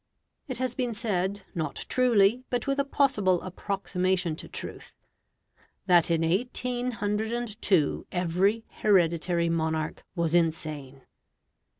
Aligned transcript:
It 0.47 0.57
has 0.57 0.73
been 0.73 0.95
said, 0.95 1.43
not 1.53 1.85
truly, 1.87 2.43
but 2.49 2.65
with 2.65 2.79
a 2.79 2.83
possible 2.83 3.39
approximation 3.43 4.35
to 4.37 4.47
truth, 4.47 4.95
"That 5.85 6.09
in 6.09 6.21
1802 6.27 8.07
every 8.11 8.65
hereditary 8.67 9.47
monarch 9.49 10.03
was 10.15 10.33
insane". 10.33 11.03